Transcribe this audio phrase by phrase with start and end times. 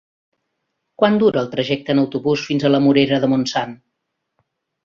[1.01, 3.81] Quant dura el trajecte en autobús fins a la Morera de Montsant?